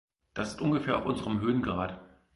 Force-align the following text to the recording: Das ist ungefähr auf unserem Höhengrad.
Das 0.33 0.49
ist 0.53 0.61
ungefähr 0.61 0.97
auf 0.97 1.05
unserem 1.05 1.41
Höhengrad. 1.41 1.99